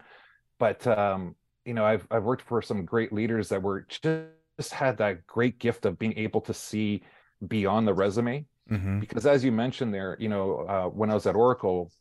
[0.59, 4.97] But um, you know, I've I've worked for some great leaders that were just had
[4.97, 7.01] that great gift of being able to see
[7.47, 8.45] beyond the resume.
[8.71, 8.99] Mm-hmm.
[8.99, 11.91] Because as you mentioned there, you know, uh, when I was at Oracle,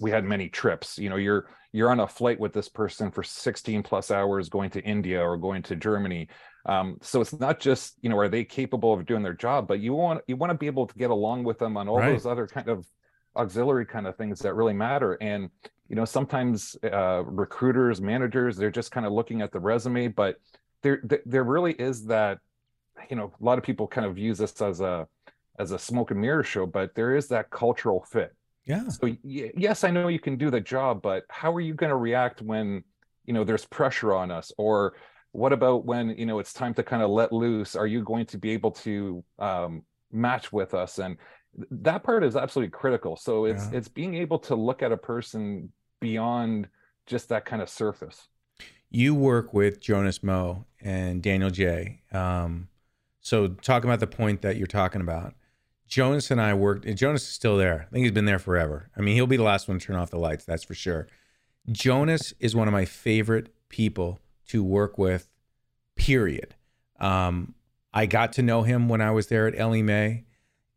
[0.00, 0.98] we had many trips.
[0.98, 4.70] You know, you're you're on a flight with this person for 16 plus hours going
[4.70, 6.28] to India or going to Germany.
[6.66, 9.80] Um, so it's not just you know are they capable of doing their job, but
[9.80, 12.12] you want you want to be able to get along with them on all right.
[12.12, 12.86] those other kind of
[13.34, 15.14] auxiliary kind of things that really matter.
[15.14, 15.48] And
[15.90, 20.36] you know sometimes uh, recruiters managers they're just kind of looking at the resume but
[20.82, 22.38] there there really is that
[23.10, 25.06] you know a lot of people kind of use this as a
[25.60, 28.34] as a smoke and mirror show but there is that cultural fit.
[28.64, 28.88] Yeah.
[28.88, 31.90] So y- yes i know you can do the job but how are you going
[31.90, 32.84] to react when
[33.30, 34.50] you know there's pressure on us?
[34.58, 34.94] Or
[35.30, 37.76] what about when you know it's time to kind of let loose?
[37.76, 40.98] Are you going to be able to um, match with us?
[40.98, 41.16] And
[41.70, 43.16] that part is absolutely critical.
[43.16, 43.78] So it's yeah.
[43.78, 46.68] it's being able to look at a person beyond
[47.06, 48.26] just that kind of surface.
[48.90, 52.02] You work with Jonas Moe and Daniel J.
[52.10, 52.68] Um,
[53.20, 55.34] so talking about the point that you're talking about,
[55.90, 57.86] Jonas and I worked, and Jonas is still there.
[57.88, 58.88] I think he's been there forever.
[58.96, 61.08] I mean, he'll be the last one to turn off the lights, that's for sure.
[61.70, 65.28] Jonas is one of my favorite people to work with,
[65.96, 66.54] period.
[67.00, 67.54] Um,
[67.92, 70.24] I got to know him when I was there at Ellie Mae,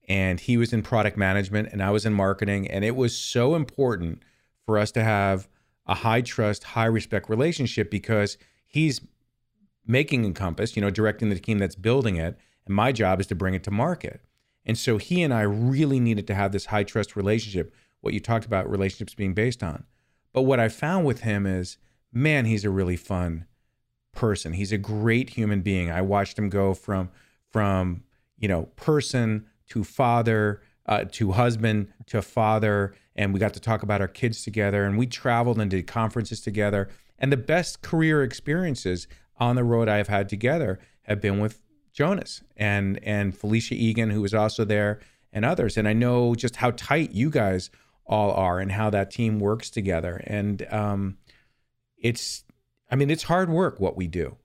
[0.07, 2.67] and he was in product management, and I was in marketing.
[2.67, 4.23] And it was so important
[4.65, 5.47] for us to have
[5.85, 8.99] a high trust, high respect relationship because he's
[9.85, 12.35] making Encompass, you know, directing the team that's building it.
[12.65, 14.21] And my job is to bring it to market.
[14.65, 18.19] And so he and I really needed to have this high trust relationship, what you
[18.19, 19.83] talked about relationships being based on.
[20.31, 21.77] But what I found with him is,
[22.11, 23.45] man, he's a really fun
[24.13, 24.53] person.
[24.53, 25.91] He's a great human being.
[25.91, 27.09] I watched him go from
[27.49, 28.03] from,
[28.37, 33.83] you know, person to father uh, to husband to father and we got to talk
[33.83, 38.21] about our kids together and we traveled and did conferences together and the best career
[38.23, 41.61] experiences on the road i've had together have been with
[41.93, 44.99] jonas and and felicia egan who was also there
[45.31, 45.77] and others.
[45.77, 47.69] And i know just how tight you guys
[48.05, 50.21] all are and how that team works together.
[50.27, 51.17] And um,
[51.97, 52.43] it's
[52.91, 54.37] i mean it's hard work what we do.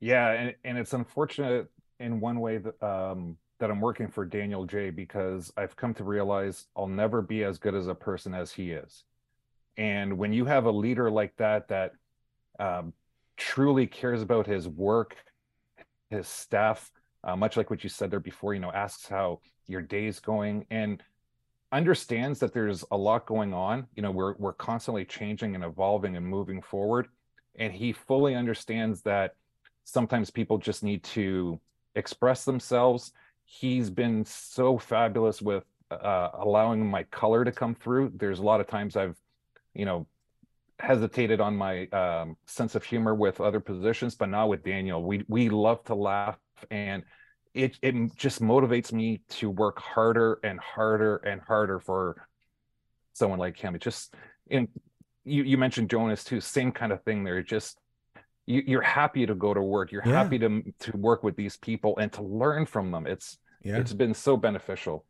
[0.00, 4.64] Yeah and, and it's unfortunate in one way that um that I'm working for Daniel
[4.64, 8.50] J because I've come to realize I'll never be as good as a person as
[8.50, 9.04] he is.
[9.76, 11.92] And when you have a leader like that, that
[12.58, 12.92] um,
[13.36, 15.14] truly cares about his work,
[16.10, 16.90] his staff,
[17.24, 20.66] uh, much like what you said there before, you know, asks how your day's going
[20.70, 21.02] and
[21.72, 23.86] understands that there's a lot going on.
[23.94, 27.08] You know, we're we're constantly changing and evolving and moving forward.
[27.56, 29.34] And he fully understands that
[29.84, 31.60] sometimes people just need to
[31.94, 33.12] express themselves
[33.50, 38.12] he's been so fabulous with uh, allowing my color to come through.
[38.14, 39.16] There's a lot of times I've,
[39.74, 40.06] you know,
[40.80, 45.02] hesitated on my um, sense of humor with other positions, but not with Daniel.
[45.02, 46.38] We we love to laugh,
[46.70, 47.02] and
[47.54, 52.28] it it just motivates me to work harder and harder and harder for
[53.12, 53.74] someone like him.
[53.74, 54.14] It just
[54.50, 54.68] and
[55.24, 57.42] you you mentioned Jonas too, same kind of thing there.
[57.42, 57.78] Just
[58.46, 59.92] you, you're happy to go to work.
[59.92, 60.22] You're yeah.
[60.22, 63.06] happy to to work with these people and to learn from them.
[63.06, 63.78] It's yeah.
[63.78, 65.04] it's been so beneficial.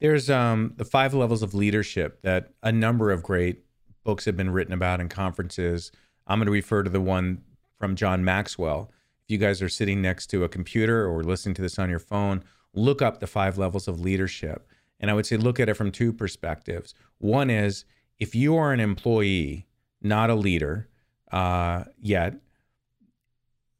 [0.00, 3.64] There's um the five levels of leadership that a number of great
[4.04, 5.92] books have been written about in conferences.
[6.26, 7.42] I'm going to refer to the one
[7.78, 8.90] from John Maxwell.
[9.24, 11.98] If you guys are sitting next to a computer or listening to this on your
[11.98, 12.42] phone,
[12.74, 14.66] look up the five levels of leadership.
[15.00, 16.94] And I would say look at it from two perspectives.
[17.18, 17.84] One is
[18.18, 19.66] if you are an employee,
[20.00, 20.88] not a leader
[21.30, 22.36] uh, yet,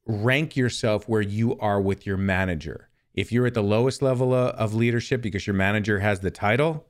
[0.07, 2.89] rank yourself where you are with your manager.
[3.15, 6.87] If you're at the lowest level of leadership because your manager has the title,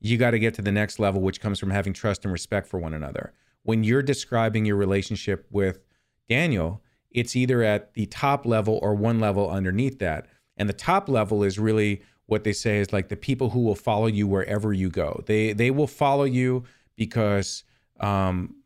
[0.00, 2.66] you got to get to the next level, which comes from having trust and respect
[2.66, 3.32] for one another.
[3.62, 5.80] When you're describing your relationship with
[6.28, 10.26] Daniel, it's either at the top level or one level underneath that.
[10.56, 13.74] And the top level is really what they say is like the people who will
[13.74, 15.22] follow you wherever you go.
[15.26, 16.64] They they will follow you
[16.96, 17.64] because
[18.00, 18.56] um,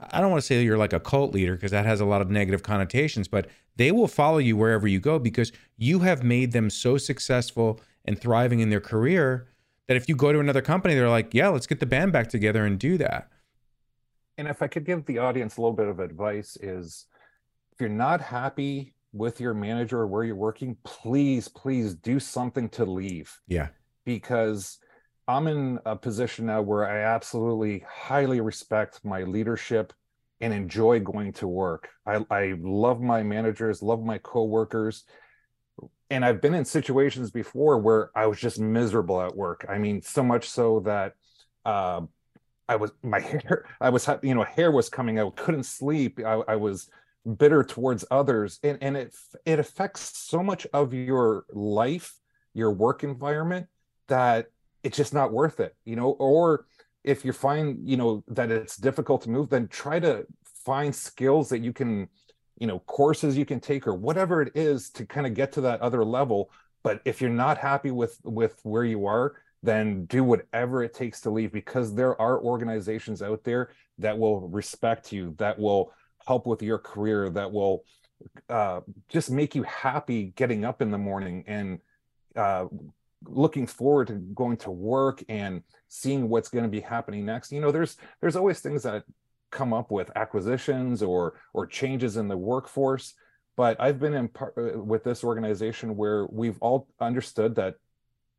[0.00, 2.20] I don't want to say you're like a cult leader because that has a lot
[2.20, 6.52] of negative connotations, but they will follow you wherever you go because you have made
[6.52, 9.48] them so successful and thriving in their career
[9.88, 12.28] that if you go to another company, they're like, yeah, let's get the band back
[12.28, 13.28] together and do that.
[14.36, 17.06] And if I could give the audience a little bit of advice is
[17.72, 22.68] if you're not happy with your manager or where you're working, please, please do something
[22.68, 23.36] to leave.
[23.48, 23.68] Yeah.
[24.04, 24.78] Because
[25.26, 29.92] I'm in a position now where I absolutely highly respect my leadership
[30.40, 31.88] and enjoy going to work.
[32.06, 35.04] I, I love my managers, love my coworkers.
[36.10, 39.66] And I've been in situations before where I was just miserable at work.
[39.68, 41.14] I mean, so much so that
[41.64, 42.02] uh,
[42.68, 46.20] I was my hair, I was you know, hair was coming out, couldn't sleep.
[46.24, 46.88] I, I was
[47.36, 52.14] bitter towards others and, and it it affects so much of your life
[52.54, 53.66] your work environment
[54.06, 54.46] that
[54.82, 56.64] it's just not worth it you know or
[57.04, 60.24] if you find you know that it's difficult to move then try to
[60.64, 62.08] find skills that you can
[62.58, 65.60] you know courses you can take or whatever it is to kind of get to
[65.62, 66.50] that other level.
[66.82, 71.20] But if you're not happy with with where you are then do whatever it takes
[71.20, 75.92] to leave because there are organizations out there that will respect you that will
[76.26, 77.84] help with your career that will
[78.48, 81.78] uh, just make you happy getting up in the morning and
[82.36, 82.66] uh,
[83.24, 87.52] looking forward to going to work and seeing what's going to be happening next.
[87.52, 89.04] You know there's there's always things that
[89.50, 93.14] come up with acquisitions or or changes in the workforce.
[93.56, 97.74] But i've been in part uh, with this organization where we've all understood that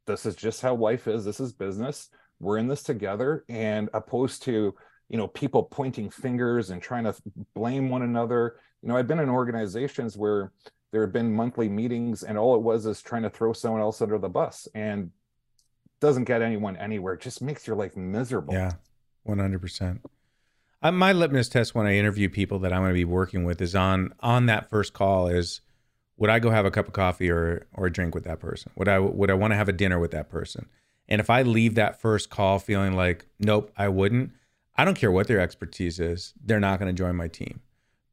[0.07, 4.43] this is just how life is this is business we're in this together and opposed
[4.43, 4.73] to
[5.09, 7.13] you know people pointing fingers and trying to
[7.53, 8.55] blame one another.
[8.81, 10.51] You know i've been in organizations where
[10.91, 14.01] there have been monthly meetings and all it was is trying to throw someone else
[14.01, 15.11] under the bus and
[15.99, 17.13] doesn't get anyone anywhere.
[17.13, 18.53] It just makes your life miserable.
[18.53, 18.71] Yeah
[19.27, 19.99] 100%
[20.83, 23.75] my litmus test when i interview people that i'm going to be working with is
[23.75, 25.61] on on that first call is
[26.17, 28.71] would i go have a cup of coffee or or a drink with that person
[28.75, 30.67] would i would i want to have a dinner with that person
[31.07, 34.31] and if i leave that first call feeling like nope i wouldn't
[34.79, 37.59] I don't care what their expertise is, they're not going to join my team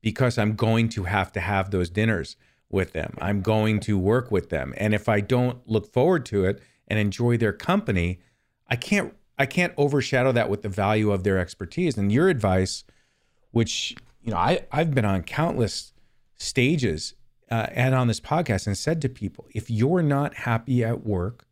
[0.03, 2.35] because I'm going to have to have those dinners
[2.69, 3.15] with them.
[3.21, 4.75] I'm going to work with them.
[4.77, 8.19] And if I don't look forward to it and enjoy their company,
[8.67, 11.97] I can't I can't overshadow that with the value of their expertise.
[11.97, 12.85] And your advice,
[13.51, 15.93] which, you know, I, I've been on countless
[16.37, 17.15] stages
[17.51, 21.47] uh, and on this podcast and said to people, if you're not happy at work,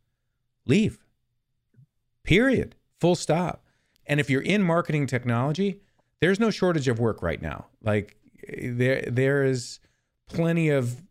[0.65, 0.99] leave.
[2.23, 2.75] Period.
[2.99, 3.63] Full stop.
[4.07, 5.81] And if you're in marketing technology,
[6.21, 7.67] there's no shortage of work right now.
[7.83, 8.17] Like
[8.61, 9.79] there there is
[10.27, 11.01] plenty of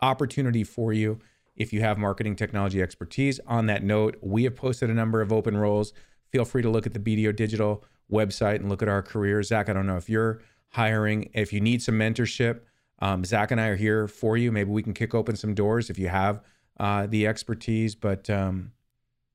[0.00, 1.20] opportunity for you
[1.56, 3.40] if you have marketing technology expertise.
[3.46, 5.92] On that note, we have posted a number of open roles.
[6.30, 9.48] Feel free to look at the BDO Digital website and look at our careers.
[9.48, 10.40] Zach, I don't know if you're
[10.70, 12.60] hiring, if you need some mentorship,
[13.00, 14.52] um, Zach and I are here for you.
[14.52, 16.40] Maybe we can kick open some doors if you have
[16.78, 17.96] uh, the expertise.
[17.96, 18.72] But um,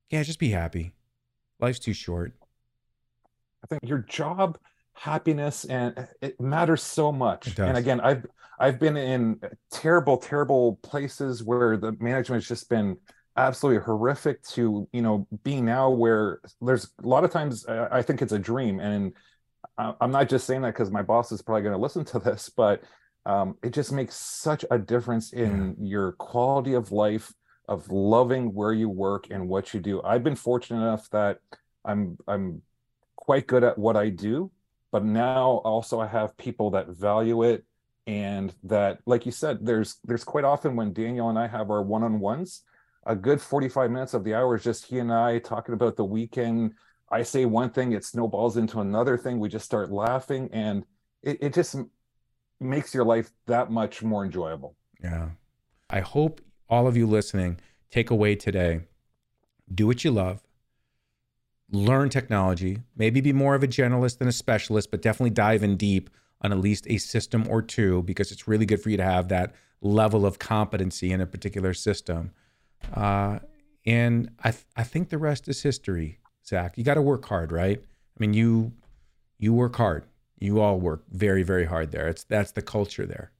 [0.09, 0.93] yeah, just be happy.
[1.59, 2.33] Life's too short.
[3.63, 4.57] I think your job
[4.93, 7.59] happiness and it matters so much.
[7.59, 8.25] And again, I've
[8.59, 9.39] I've been in
[9.71, 12.97] terrible, terrible places where the management has just been
[13.35, 18.23] absolutely horrific to you know being now where there's a lot of times I think
[18.23, 19.13] it's a dream and
[19.77, 22.49] I'm not just saying that because my boss is probably going to listen to this,
[22.49, 22.81] but
[23.25, 25.87] um, it just makes such a difference in yeah.
[25.87, 27.31] your quality of life
[27.67, 30.01] of loving where you work and what you do.
[30.01, 31.39] I've been fortunate enough that
[31.85, 32.61] I'm I'm
[33.15, 34.51] quite good at what I do,
[34.91, 37.65] but now also I have people that value it
[38.07, 41.83] and that like you said there's there's quite often when Daniel and I have our
[41.83, 42.63] one-on-ones
[43.05, 46.03] a good 45 minutes of the hour is just he and I talking about the
[46.03, 46.73] weekend.
[47.09, 49.39] I say one thing it snowballs into another thing.
[49.39, 50.83] We just start laughing and
[51.23, 51.77] it, it just
[52.59, 54.75] makes your life that much more enjoyable.
[55.01, 55.29] Yeah.
[55.89, 57.59] I hope all of you listening
[57.91, 58.81] take away today
[59.73, 60.41] do what you love
[61.69, 65.75] learn technology, maybe be more of a generalist than a specialist, but definitely dive in
[65.75, 66.09] deep
[66.41, 69.29] on at least a system or two because it's really good for you to have
[69.29, 72.31] that level of competency in a particular system.
[72.93, 73.39] Uh,
[73.85, 76.77] and I, th- I think the rest is history, Zach.
[76.77, 77.79] You got to work hard, right?
[77.79, 78.73] I mean, you
[79.39, 80.03] you work hard.
[80.39, 82.07] You all work very, very hard there.
[82.07, 83.31] It's that's the culture there.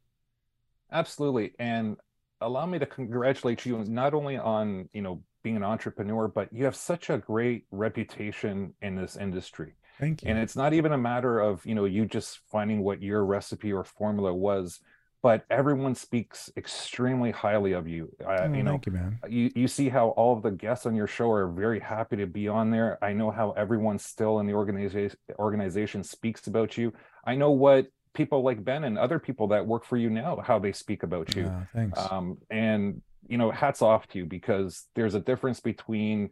[0.92, 1.98] Absolutely, and
[2.42, 6.66] allow me to congratulate you not only on you know being an entrepreneur, but you
[6.66, 9.76] have such a great reputation in this industry.
[10.00, 10.30] Thank you.
[10.30, 13.74] And it's not even a matter of you know you just finding what your recipe
[13.74, 14.80] or formula was,
[15.24, 18.12] but everyone speaks extremely highly of you.
[18.24, 19.20] Uh, Oh, you know, thank you, man.
[19.28, 22.28] you you see how all of the guests on your show are very happy to
[22.28, 23.04] be on there.
[23.04, 26.94] I know how everyone still in the organization organization speaks about you.
[27.26, 30.60] I know what people like Ben and other people that work for you now how
[30.60, 31.44] they speak about you.
[31.44, 32.00] Yeah, thanks.
[32.12, 36.30] Um, and you know, hats off to you because there's a difference between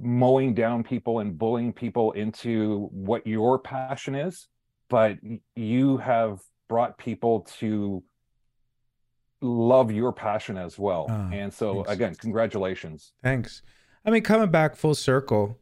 [0.00, 4.48] mowing down people and bullying people into what your passion is,
[4.88, 5.16] but
[5.56, 8.02] you have brought people to
[9.40, 11.06] love your passion as well.
[11.08, 11.90] Ah, and so thanks.
[11.90, 13.12] again, congratulations.
[13.22, 13.62] Thanks.
[14.04, 15.58] I mean, coming back full circle,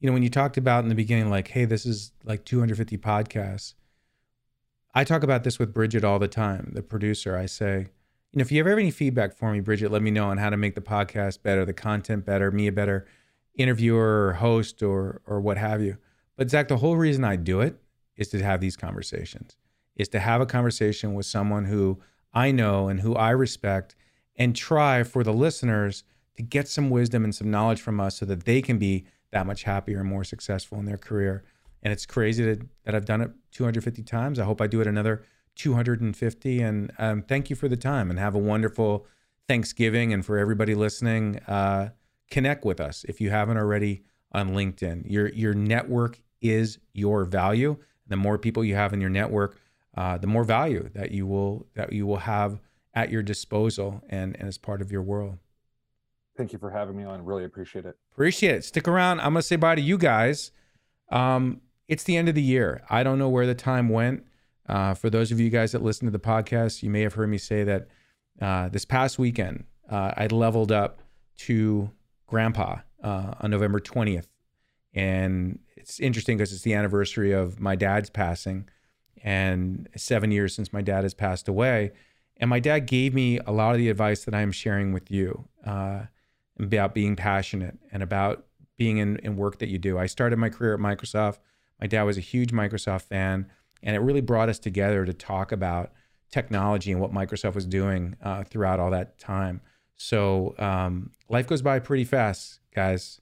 [0.00, 2.96] you know, when you talked about in the beginning, like, hey, this is like 250
[2.98, 3.74] podcasts.
[4.94, 7.36] I talk about this with Bridget all the time, the producer.
[7.36, 7.88] I say,
[8.32, 10.38] you know, if you ever have any feedback for me, Bridget, let me know on
[10.38, 13.06] how to make the podcast better, the content better, me a better
[13.58, 15.98] interviewer or host or or what have you.
[16.36, 17.76] But Zach, the whole reason I do it
[18.16, 19.56] is to have these conversations,
[19.96, 21.98] is to have a conversation with someone who
[22.32, 23.94] I know and who I respect
[24.36, 26.04] and try for the listeners
[26.36, 29.46] to get some wisdom and some knowledge from us so that they can be that
[29.46, 31.42] much happier and more successful in their career.
[31.82, 34.38] And it's crazy that, that I've done it 250 times.
[34.38, 35.24] I hope I do it another
[35.56, 36.60] 250.
[36.60, 39.06] And um, thank you for the time and have a wonderful
[39.48, 40.12] Thanksgiving.
[40.12, 41.90] And for everybody listening, uh,
[42.30, 44.02] connect with us if you haven't already
[44.32, 45.02] on LinkedIn.
[45.06, 47.76] Your your network is your value.
[48.06, 49.58] The more people you have in your network,
[49.96, 52.60] uh, the more value that you will that you will have
[52.94, 55.38] at your disposal and, and as part of your world.
[56.36, 57.24] Thank you for having me on.
[57.24, 57.96] Really appreciate it.
[58.12, 58.64] Appreciate it.
[58.64, 59.20] Stick around.
[59.20, 60.52] I'm gonna say bye to you guys.
[61.10, 62.82] Um, it's the end of the year.
[62.88, 64.24] I don't know where the time went.
[64.68, 67.28] Uh, for those of you guys that listen to the podcast, you may have heard
[67.28, 67.88] me say that
[68.40, 71.00] uh, this past weekend uh, I leveled up
[71.38, 71.90] to
[72.28, 74.28] grandpa uh, on November 20th,
[74.94, 78.68] and it's interesting because it's the anniversary of my dad's passing,
[79.24, 81.90] and seven years since my dad has passed away.
[82.36, 85.10] And my dad gave me a lot of the advice that I am sharing with
[85.10, 86.02] you uh,
[86.58, 89.98] about being passionate and about being in, in work that you do.
[89.98, 91.38] I started my career at Microsoft.
[91.80, 93.50] My dad was a huge Microsoft fan,
[93.82, 95.92] and it really brought us together to talk about
[96.30, 99.60] technology and what Microsoft was doing uh, throughout all that time.
[99.98, 103.20] So um, life goes by pretty fast, guys.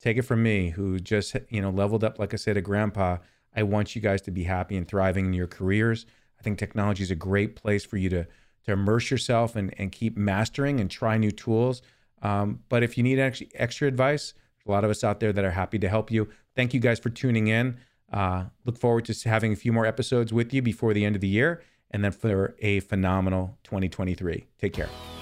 [0.00, 3.18] Take it from me, who just you know leveled up, like I said, a grandpa.
[3.54, 6.04] I want you guys to be happy and thriving in your careers.
[6.38, 8.26] I think technology is a great place for you to
[8.64, 11.82] to immerse yourself and, and keep mastering and try new tools.
[12.20, 14.34] Um, but if you need actually extra advice,
[14.66, 16.28] a lot of us out there that are happy to help you.
[16.54, 17.78] Thank you guys for tuning in.
[18.12, 21.20] Uh, look forward to having a few more episodes with you before the end of
[21.20, 24.46] the year and then for a phenomenal 2023.
[24.58, 25.21] Take care.